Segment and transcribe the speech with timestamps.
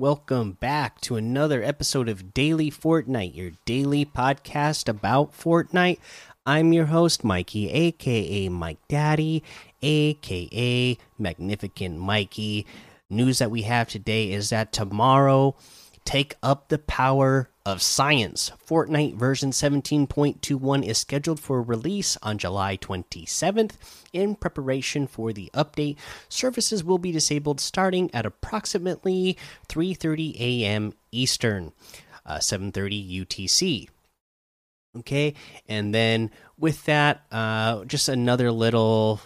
[0.00, 5.98] Welcome back to another episode of Daily Fortnite, your daily podcast about Fortnite.
[6.46, 9.42] I'm your host, Mikey, aka Mike Daddy,
[9.82, 12.64] aka Magnificent Mikey.
[13.10, 15.54] News that we have today is that tomorrow,
[16.04, 18.50] take up the power of science.
[18.66, 23.72] Fortnite version 17.21 is scheduled for release on July 27th.
[24.12, 25.96] In preparation for the update,
[26.28, 29.36] services will be disabled starting at approximately
[29.68, 30.94] 3:30 a.m.
[31.12, 31.72] Eastern,
[32.26, 33.88] uh, 7:30 UTC.
[34.98, 35.34] Okay,
[35.68, 39.20] and then with that, uh, just another little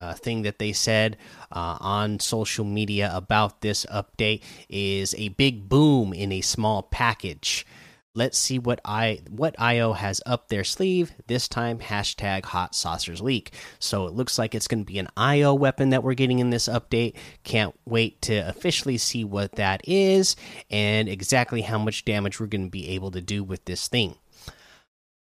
[0.00, 1.16] uh, thing that they said
[1.52, 7.66] uh, on social media about this update is a big boom in a small package.
[8.14, 11.78] Let's see what I what IO has up their sleeve this time.
[11.78, 13.52] Hashtag hot saucers leak.
[13.78, 16.50] So it looks like it's going to be an IO weapon that we're getting in
[16.50, 17.14] this update.
[17.44, 20.34] Can't wait to officially see what that is
[20.68, 24.16] and exactly how much damage we're going to be able to do with this thing.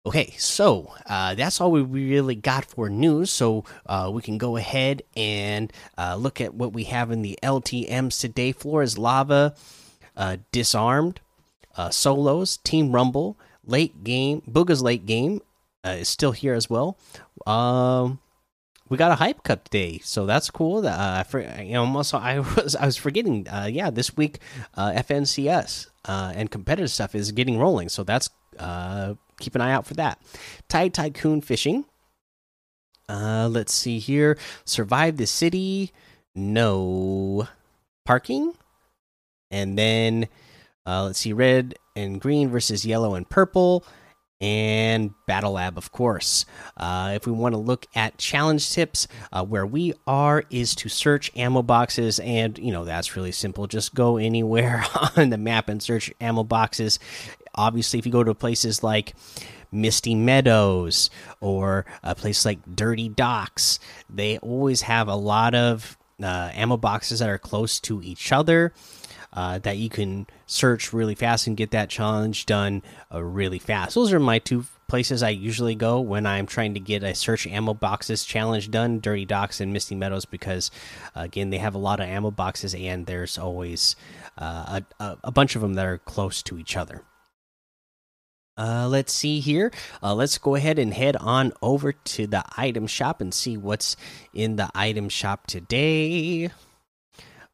[0.09, 3.29] Okay, so uh, that's all we really got for news.
[3.29, 7.37] So uh, we can go ahead and uh, look at what we have in the
[7.43, 8.51] LTMs today.
[8.51, 9.53] Floor is lava,
[10.17, 11.19] uh, disarmed,
[11.77, 15.41] uh, solos, Team Rumble, late game, Bugha's late game
[15.85, 16.97] uh, is still here as well.
[17.45, 18.17] Um,
[18.89, 20.87] we got a hype cup today, so that's cool.
[20.87, 23.47] Uh, for, you know, also I was I was forgetting.
[23.47, 24.39] Uh, yeah, this week
[24.73, 29.71] uh, FNCS uh, and competitive stuff is getting rolling, so that's uh, keep an eye
[29.71, 30.21] out for that.
[30.67, 31.85] Tide Tycoon fishing.
[33.07, 34.37] Uh, let's see here.
[34.65, 35.91] Survive the city.
[36.35, 37.47] No
[38.05, 38.53] parking,
[39.51, 40.27] and then
[40.85, 43.83] uh, let's see, red and green versus yellow and purple,
[44.41, 46.45] and Battle Lab, of course.
[46.77, 50.89] Uh, if we want to look at challenge tips, uh, where we are is to
[50.89, 53.67] search ammo boxes, and you know that's really simple.
[53.67, 54.83] Just go anywhere
[55.17, 56.99] on the map and search ammo boxes.
[57.59, 59.15] Obviously, if you go to places like
[59.69, 61.09] Misty Meadows
[61.41, 67.19] or a place like Dirty Docks, they always have a lot of uh, ammo boxes
[67.19, 68.73] that are close to each other
[69.33, 72.81] uh, that you can search really fast and get that challenge done
[73.13, 73.93] uh, really fast.
[73.93, 77.45] Those are my two places I usually go when I'm trying to get a search
[77.45, 80.71] ammo boxes challenge done Dirty Docks and Misty Meadows because,
[81.15, 83.95] uh, again, they have a lot of ammo boxes and there's always
[84.37, 87.03] uh, a, a bunch of them that are close to each other.
[88.59, 89.71] Uh, let's see here.
[90.03, 93.95] Uh, let's go ahead and head on over to the item shop and see what's
[94.33, 96.49] in the item shop today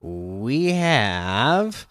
[0.05, 1.87] we have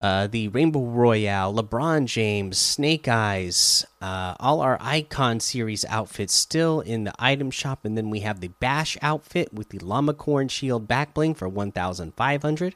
[0.00, 6.80] uh, the Rainbow Royale, LeBron James, Snake Eyes, uh, all our Icon series outfits still
[6.80, 10.48] in the item shop, and then we have the Bash outfit with the Llama Corn
[10.48, 12.74] Shield back bling for one thousand five hundred.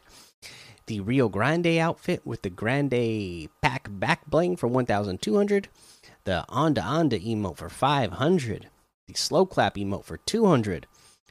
[0.86, 5.69] The Rio Grande outfit with the Grande Pack back bling for one thousand two hundred.
[6.24, 8.69] The Onda Onda emote for five hundred.
[9.08, 10.86] The Slow Clap emote for two hundred.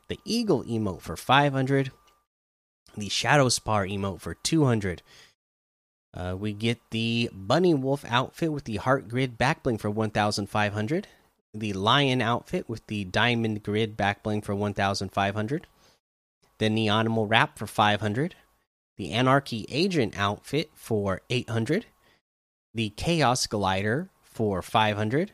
[0.08, 1.92] The Eagle emote for five hundred
[2.98, 5.02] the Shadow Spar emote for 200.
[6.14, 11.08] Uh, we get the Bunny Wolf outfit with the Heart Grid backbling for 1,500.
[11.54, 15.68] The Lion outfit with the Diamond Grid backbling for 1,500.
[16.58, 18.36] The Neonimal Wrap for 500.
[18.98, 21.86] The Anarchy Agent outfit for 800.
[22.74, 25.32] The Chaos Glider for 500.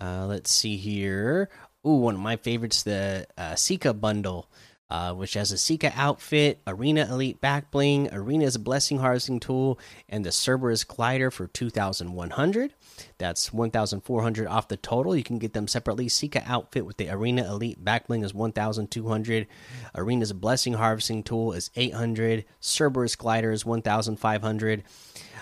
[0.00, 1.48] Uh, let's see here.
[1.86, 4.48] Ooh, one of my favorites, the uh, Sika bundle
[4.90, 9.78] uh, which has a Sika outfit, Arena Elite back bling, Arena's blessing harvesting tool,
[10.08, 12.74] and the Cerberus glider for 2,100.
[13.18, 15.14] That's 1,400 off the total.
[15.14, 16.08] You can get them separately.
[16.08, 19.46] Sika outfit with the Arena Elite back bling is 1,200.
[19.94, 22.44] Arena's blessing harvesting tool is 800.
[22.60, 24.84] Cerberus glider is 1,500.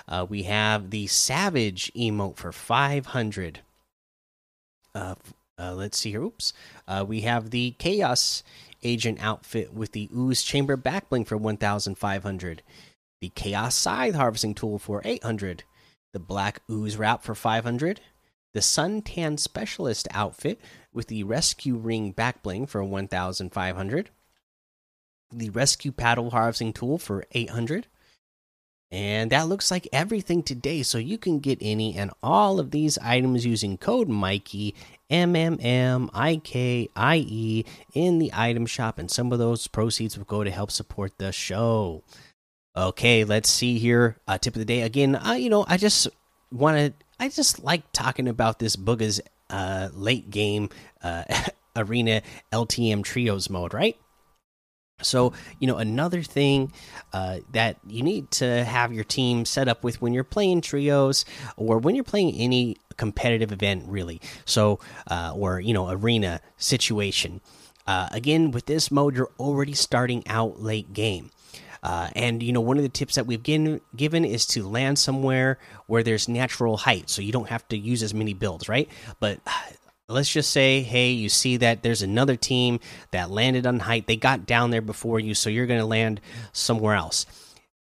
[0.09, 3.61] Uh, we have the Savage emote for 500.
[4.95, 5.15] Uh,
[5.59, 6.23] uh, let's see here.
[6.23, 6.53] Oops.
[6.87, 8.43] Uh, we have the Chaos
[8.83, 12.63] agent outfit with the ooze chamber backbling for 1500
[13.21, 15.65] the chaos scythe harvesting tool for 800
[16.13, 18.01] the black ooze wrap for 500
[18.55, 20.61] the suntan specialist outfit
[20.93, 24.11] with the rescue ring backbling for 1500
[25.33, 27.87] the rescue paddle harvesting tool for 800
[28.91, 30.83] and that looks like everything today.
[30.83, 34.75] So you can get any and all of these items using code Mikey
[35.11, 39.67] M M M I K I E in the item shop, and some of those
[39.67, 42.03] proceeds will go to help support the show.
[42.77, 44.19] Okay, let's see here.
[44.29, 45.17] Uh, tip of the day again.
[45.17, 46.09] Uh, you know, I just
[46.53, 47.07] want to.
[47.19, 50.69] I just like talking about this Bugha's uh, late game
[51.03, 51.25] uh,
[51.77, 52.23] arena
[52.53, 53.97] LTM trios mode, right?
[55.03, 56.73] So, you know, another thing
[57.13, 61.27] uh, that you need to have your team set up with when you're playing trios
[61.57, 64.23] or when you're playing any competitive event, really.
[64.47, 67.43] So, uh, or, you know, arena situation.
[67.87, 71.31] Uh, again, with this mode, you're already starting out late game.
[71.83, 74.99] Uh, and you know, one of the tips that we've given, given is to land
[74.99, 78.89] somewhere where there's natural height, so you don't have to use as many builds, right?
[79.21, 79.39] But
[80.09, 82.81] let's just say, hey, you see that there's another team
[83.11, 84.07] that landed on height.
[84.07, 86.21] They got down there before you, so you're going to land
[86.53, 87.27] somewhere else.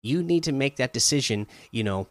[0.03, 1.47] You need to make that decision.
[1.71, 2.09] You know,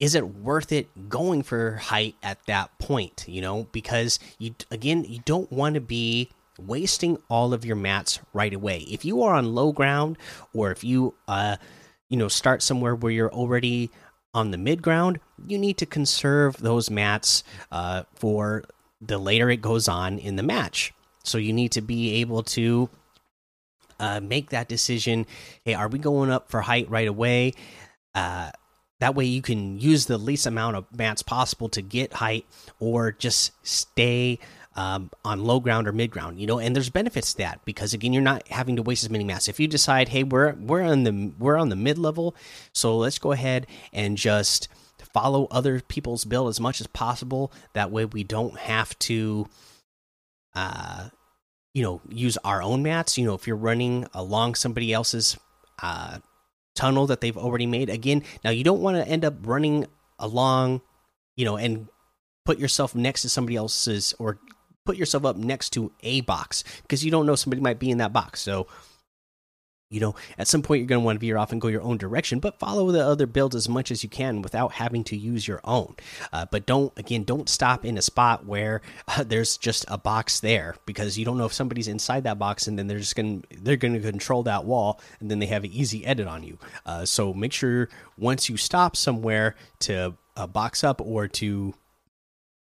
[0.00, 3.24] is it worth it going for height at that point?
[3.28, 8.18] You know, because you again, you don't want to be wasting all of your mats
[8.32, 8.78] right away.
[8.78, 10.18] If you are on low ground
[10.54, 11.56] or if you uh
[12.08, 13.90] you know start somewhere where you're already
[14.34, 18.64] on the mid ground, you need to conserve those mats uh for
[19.00, 20.92] the later it goes on in the match.
[21.22, 22.88] So you need to be able to
[24.00, 25.26] uh, make that decision.
[25.64, 27.54] Hey, are we going up for height right away?
[28.14, 28.50] Uh,
[29.00, 32.46] that way you can use the least amount of mats possible to get height,
[32.80, 34.40] or just stay
[34.74, 37.94] um, on low ground or mid ground, you know, and there's benefits to that because
[37.94, 39.48] again, you're not having to waste as many mass.
[39.48, 42.34] If you decide, hey, we're we're on the we're on the mid level,
[42.72, 44.68] so let's go ahead and just
[45.18, 47.52] follow other people's build as much as possible.
[47.72, 49.48] That way, we don't have to,
[50.54, 51.08] uh,
[51.74, 53.18] you know, use our own mats.
[53.18, 55.36] You know, if you're running along somebody else's
[55.82, 56.18] uh
[56.76, 59.86] tunnel that they've already made, again, now you don't want to end up running
[60.20, 60.80] along,
[61.36, 61.88] you know, and
[62.44, 64.38] put yourself next to somebody else's or
[64.86, 67.98] put yourself up next to a box because you don't know somebody might be in
[67.98, 68.40] that box.
[68.40, 68.68] So,
[69.90, 71.82] you know, at some point you're going to want to veer off and go your
[71.82, 75.16] own direction, but follow the other builds as much as you can without having to
[75.16, 75.94] use your own.
[76.32, 80.40] Uh, but don't, again, don't stop in a spot where uh, there's just a box
[80.40, 83.42] there because you don't know if somebody's inside that box and then they're just going
[83.42, 86.42] to, they're going to control that wall and then they have an easy edit on
[86.42, 86.58] you.
[86.84, 87.88] Uh, so make sure
[88.18, 91.74] once you stop somewhere to uh, box up or to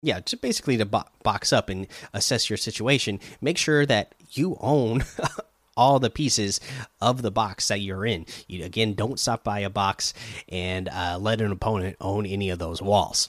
[0.04, 3.18] yeah, just basically to bo box up and assess your situation.
[3.40, 5.04] Make sure that you own
[5.76, 6.60] all the pieces
[7.00, 8.26] of the box that you're in.
[8.48, 10.14] You again don't stop by a box
[10.48, 13.28] and uh, let an opponent own any of those walls.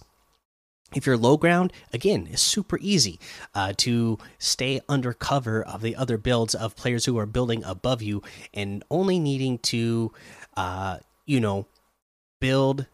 [0.93, 3.19] If you're low ground, again, it's super easy
[3.53, 8.01] uh, to stay under cover of the other builds of players who are building above
[8.01, 8.21] you
[8.53, 10.13] and only needing to,
[10.55, 11.65] uh, you know,
[12.39, 12.85] build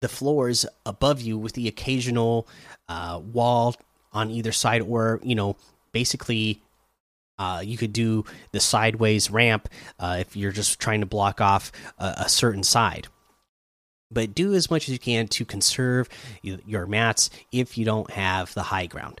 [0.00, 2.48] the floors above you with the occasional
[2.88, 3.76] uh, wall
[4.12, 5.56] on either side, or you know,
[5.92, 6.60] basically,
[7.38, 11.72] uh, you could do the sideways ramp uh, if you're just trying to block off
[11.98, 13.08] a, a certain side.
[14.10, 16.08] But do as much as you can to conserve
[16.42, 19.20] your mats if you don't have the high ground.